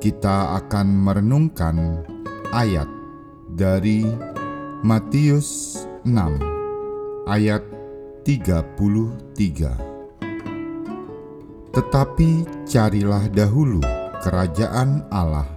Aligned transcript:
kita 0.03 0.59
akan 0.59 0.87
merenungkan 0.99 2.03
ayat 2.51 2.91
dari 3.55 4.35
Matius 4.85 5.81
6 6.05 6.37
ayat 7.25 7.65
33. 8.21 9.73
Tetapi 11.73 12.29
carilah 12.61 13.25
dahulu 13.25 13.81
kerajaan 14.21 15.01
Allah 15.09 15.49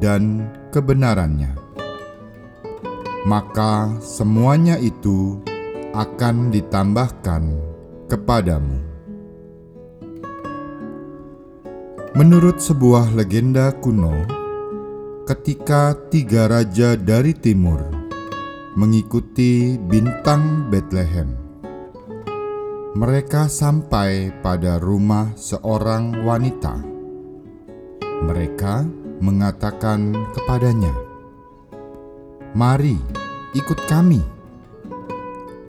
dan 0.00 0.48
kebenarannya, 0.72 1.52
maka 3.28 3.92
semuanya 4.00 4.80
itu 4.80 5.44
akan 5.92 6.48
ditambahkan 6.48 7.44
kepadamu. 8.08 8.80
Menurut 12.16 12.64
sebuah 12.64 13.12
legenda 13.12 13.76
kuno, 13.76 14.24
ketika 15.28 15.92
tiga 16.08 16.48
raja 16.48 16.96
dari 16.96 17.36
timur 17.36 17.93
mengikuti 18.74 19.78
bintang 19.78 20.66
Bethlehem, 20.66 21.30
mereka 22.98 23.46
sampai 23.46 24.34
pada 24.42 24.82
rumah 24.82 25.30
seorang 25.38 26.26
wanita. 26.26 26.82
Mereka 28.02 28.82
mengatakan 29.22 30.10
kepadanya, 30.34 30.90
"Mari, 32.58 32.98
ikut 33.54 33.78
kami. 33.86 34.18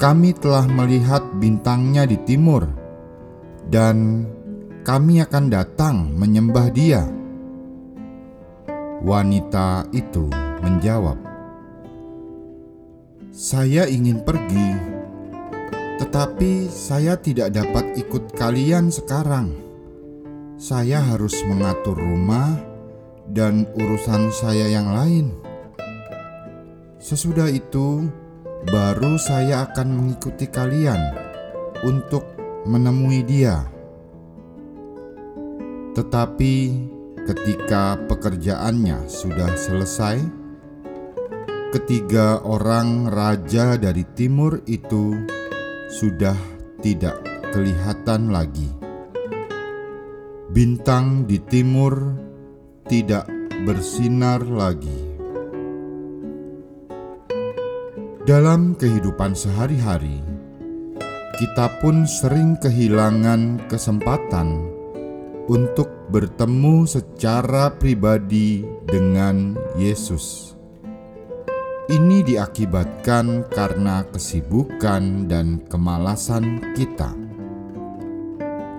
Kami 0.01 0.29
telah 0.41 0.65
melihat 0.65 1.21
bintangnya 1.37 2.09
di 2.09 2.17
timur, 2.25 2.65
dan 3.69 4.25
kami 4.81 5.21
akan 5.21 5.45
datang 5.53 6.09
menyembah 6.17 6.73
Dia." 6.73 7.05
Wanita 9.05 9.85
itu 9.93 10.25
menjawab, 10.65 11.34
"Saya 13.35 13.83
ingin 13.91 14.23
pergi." 14.23 14.95
Tetapi 15.99 16.71
saya 16.71 17.19
tidak 17.19 17.51
dapat 17.51 17.99
ikut 17.99 18.31
kalian 18.39 18.87
sekarang. 18.87 19.51
Saya 20.55 21.03
harus 21.03 21.35
mengatur 21.43 21.99
rumah 21.99 22.55
dan 23.27 23.67
urusan 23.75 24.31
saya 24.31 24.71
yang 24.71 24.87
lain. 24.87 25.35
Sesudah 26.95 27.51
itu, 27.51 28.07
baru 28.71 29.19
saya 29.19 29.67
akan 29.67 29.87
mengikuti 29.99 30.47
kalian 30.47 30.99
untuk 31.83 32.23
menemui 32.63 33.19
Dia. 33.27 33.67
Tetapi 35.91 36.55
ketika 37.23 37.99
pekerjaannya 38.07 39.07
sudah 39.07 39.51
selesai, 39.55 40.44
ketiga 41.75 42.39
orang 42.47 43.11
raja 43.11 43.75
dari 43.75 44.07
timur 44.15 44.63
itu 44.63 45.27
sudah 45.91 46.39
tidak 46.79 47.19
kelihatan 47.51 48.31
lagi. 48.31 48.71
Bintang 50.55 51.27
di 51.27 51.35
timur 51.43 52.15
tidak 52.87 53.27
bersinar 53.67 54.39
lagi. 54.47 55.03
Dalam 58.23 58.79
kehidupan 58.79 59.35
sehari-hari, 59.35 60.23
kita 61.35 61.83
pun 61.83 62.07
sering 62.07 62.55
kehilangan 62.55 63.67
kesempatan 63.67 64.63
untuk 65.51 65.91
bertemu 66.07 66.87
secara 66.87 67.67
pribadi 67.75 68.63
dengan 68.87 69.59
Yesus. 69.75 70.54
Ini 71.85 72.25
diakibatkan 72.25 73.45
karena 73.53 74.01
kesibukan 74.09 75.29
dan 75.29 75.61
kemalasan 75.69 76.73
kita. 76.73 77.13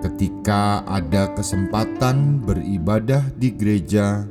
Ketika 0.02 0.82
ada 0.82 1.30
kesempatan 1.30 2.42
beribadah 2.42 3.30
di 3.38 3.54
gereja, 3.54 4.26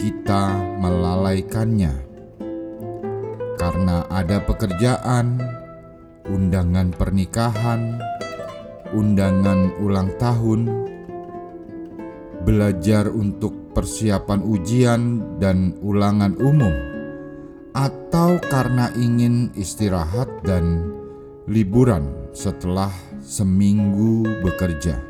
kita 0.00 0.56
melalaikannya 0.80 1.92
karena 3.60 4.08
ada 4.08 4.40
pekerjaan, 4.40 5.36
undangan 6.32 6.96
pernikahan, 6.96 8.00
undangan 8.96 9.68
ulang 9.84 10.16
tahun, 10.16 10.60
belajar 12.48 13.12
untuk 13.12 13.76
persiapan 13.76 14.40
ujian, 14.40 15.00
dan 15.36 15.76
ulangan 15.84 16.32
umum 16.40 16.91
atau 17.72 18.36
karena 18.52 18.92
ingin 18.96 19.48
istirahat 19.56 20.28
dan 20.44 20.92
liburan 21.48 22.12
setelah 22.36 22.92
seminggu 23.24 24.28
bekerja. 24.44 25.00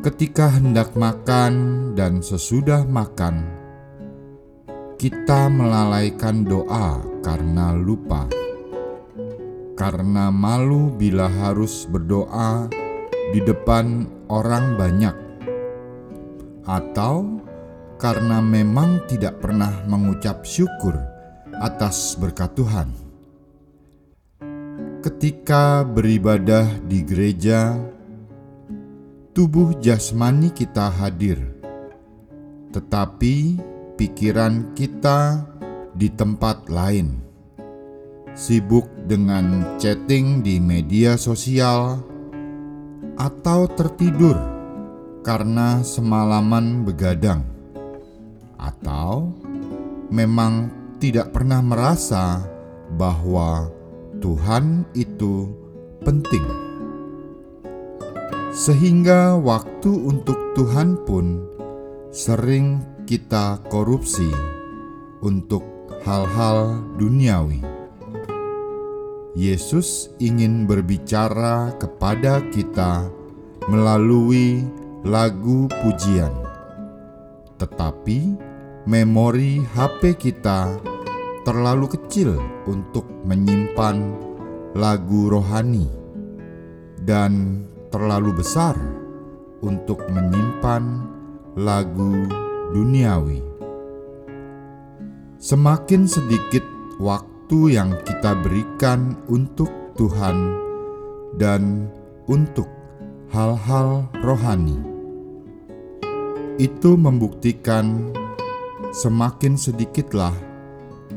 Ketika 0.00 0.48
hendak 0.56 0.96
makan 0.96 1.52
dan 1.92 2.24
sesudah 2.24 2.88
makan, 2.88 3.44
kita 4.96 5.48
melalaikan 5.52 6.44
doa 6.44 7.04
karena 7.20 7.76
lupa, 7.76 8.24
karena 9.76 10.32
malu 10.32 10.92
bila 10.92 11.28
harus 11.28 11.84
berdoa 11.84 12.68
di 13.32 13.44
depan 13.44 14.08
orang 14.32 14.80
banyak, 14.80 15.16
atau 16.64 17.39
karena 18.00 18.40
memang 18.40 19.04
tidak 19.04 19.44
pernah 19.44 19.84
mengucap 19.84 20.42
syukur 20.48 20.96
atas 21.60 22.16
berkat 22.16 22.56
Tuhan. 22.56 22.88
Ketika 25.04 25.84
beribadah 25.84 26.80
di 26.88 27.04
gereja, 27.04 27.76
tubuh 29.36 29.76
jasmani 29.76 30.48
kita 30.48 30.88
hadir, 30.88 31.40
tetapi 32.72 33.60
pikiran 34.00 34.72
kita 34.72 35.44
di 35.92 36.08
tempat 36.08 36.72
lain, 36.72 37.20
sibuk 38.32 38.88
dengan 39.04 39.76
chatting 39.76 40.40
di 40.40 40.56
media 40.56 41.20
sosial, 41.20 42.00
atau 43.20 43.68
tertidur 43.68 44.36
karena 45.20 45.84
semalaman 45.84 46.84
begadang 46.84 47.59
atau 48.60 49.32
memang 50.12 50.68
tidak 51.00 51.32
pernah 51.32 51.64
merasa 51.64 52.44
bahwa 52.92 53.72
Tuhan 54.20 54.84
itu 54.92 55.48
penting, 56.04 56.44
sehingga 58.52 59.40
waktu 59.40 59.88
untuk 59.88 60.36
Tuhan 60.52 61.00
pun 61.08 61.40
sering 62.12 62.84
kita 63.08 63.64
korupsi 63.72 64.28
untuk 65.24 65.64
hal-hal 66.04 66.84
duniawi. 67.00 67.64
Yesus 69.38 70.10
ingin 70.18 70.66
berbicara 70.66 71.72
kepada 71.78 72.42
kita 72.50 73.08
melalui 73.70 74.66
lagu 75.06 75.70
pujian, 75.80 76.34
tetapi 77.56 78.49
memori 78.90 79.62
HP 79.62 80.18
kita 80.18 80.66
terlalu 81.46 81.94
kecil 81.94 82.34
untuk 82.66 83.06
menyimpan 83.22 84.02
lagu 84.74 85.30
rohani 85.30 85.86
dan 87.06 87.62
terlalu 87.94 88.42
besar 88.42 88.74
untuk 89.62 90.02
menyimpan 90.10 91.06
lagu 91.54 92.26
duniawi. 92.74 93.38
Semakin 95.38 96.10
sedikit 96.10 96.66
waktu 96.98 97.78
yang 97.78 97.94
kita 98.02 98.42
berikan 98.42 99.14
untuk 99.30 99.70
Tuhan 99.94 100.58
dan 101.38 101.86
untuk 102.26 102.66
hal-hal 103.30 104.10
rohani, 104.18 104.82
itu 106.58 106.98
membuktikan 106.98 108.18
semakin 108.90 109.54
sedikitlah 109.54 110.34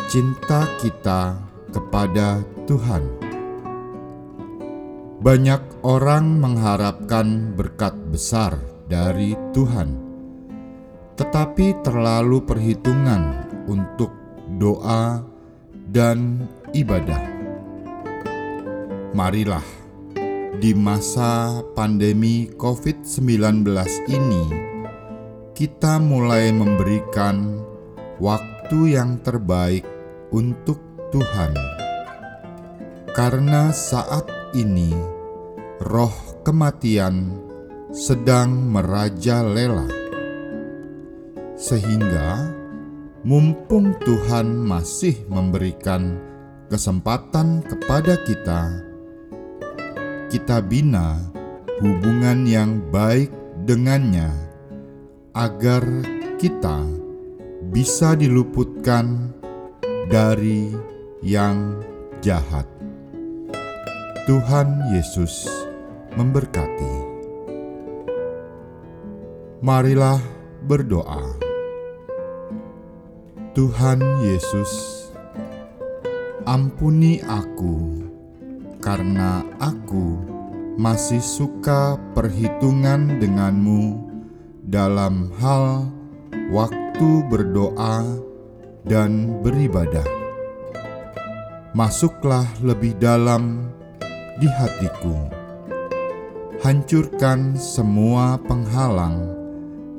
cinta 0.06 0.70
kita 0.78 1.42
kepada 1.74 2.46
Tuhan. 2.70 3.02
Banyak 5.24 5.81
orang 5.81 6.38
mengharapkan 6.38 7.58
berkat 7.58 7.96
besar 8.14 8.60
dari 8.86 9.34
Tuhan, 9.56 9.98
tetapi 11.18 11.81
terlalu 11.81 12.46
perhitungan 12.46 13.50
untuk 13.66 14.12
doa 14.60 15.24
dan 15.90 16.46
ibadah. 16.75 17.24
Marilah 19.18 19.66
di 20.60 20.75
masa 20.78 21.62
pandemi 21.74 22.52
COVID-19 22.54 23.66
ini, 24.12 24.73
kita 25.54 26.02
mulai 26.02 26.50
memberikan 26.50 27.62
waktu 28.18 28.98
yang 28.98 29.22
terbaik 29.22 29.86
untuk 30.34 30.82
Tuhan, 31.14 31.54
karena 33.14 33.70
saat 33.70 34.26
ini 34.58 34.90
roh 35.78 36.42
kematian 36.42 37.38
sedang 37.94 38.74
merajalela, 38.74 39.86
sehingga 41.54 42.50
mumpung 43.22 43.94
Tuhan 44.02 44.58
masih 44.58 45.22
memberikan 45.30 46.18
kesempatan 46.74 47.62
kepada 47.62 48.18
kita, 48.26 48.62
kita 50.34 50.66
bina 50.66 51.22
hubungan 51.78 52.42
yang 52.50 52.82
baik 52.90 53.30
dengannya, 53.70 54.34
agar 55.34 55.82
kita 56.38 56.86
bisa 57.74 58.14
diluputkan 58.14 59.34
dari 60.06 60.70
yang 61.26 61.82
jahat. 62.22 62.70
Tuhan 64.30 64.94
Yesus 64.94 65.50
memberkati. 66.14 66.94
Marilah 69.66 70.22
berdoa. 70.70 71.26
Tuhan 73.58 74.02
Yesus, 74.22 74.70
ampuni 76.46 77.26
aku 77.26 78.06
karena 78.86 79.42
aku 79.58 80.14
masih 80.78 81.22
suka 81.22 81.98
perhitungan 82.14 83.18
denganmu 83.18 84.12
dalam 84.63 85.27
hal 85.44 85.92
waktu 86.50 87.10
berdoa 87.27 88.07
dan 88.88 89.44
beribadah. 89.44 90.07
Masuklah 91.75 92.48
lebih 92.63 92.95
dalam 93.01 93.68
di 94.39 94.48
hatiku. 94.48 95.27
Hancurkan 96.63 97.60
semua 97.60 98.39
penghalang 98.39 99.36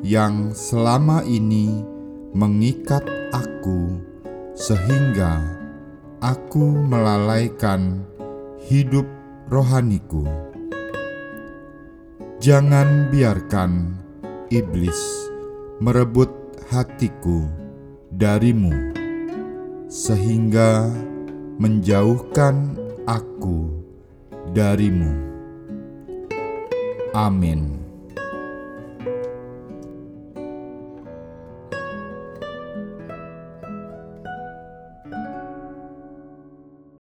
yang 0.00 0.56
selama 0.56 1.20
ini 1.28 1.84
mengikat 2.32 3.05
aku, 3.37 4.00
sehingga 4.56 5.44
aku 6.25 6.72
melalaikan 6.88 8.00
hidup 8.64 9.05
rohaniku. 9.52 10.25
Jangan 12.40 13.12
biarkan 13.12 14.04
iblis 14.49 15.29
merebut 15.79 16.32
hatiku 16.73 17.44
darimu, 18.11 18.73
sehingga 19.87 20.88
menjauhkan 21.61 22.75
aku 23.05 23.69
darimu. 24.56 25.12
Amin. 27.14 27.84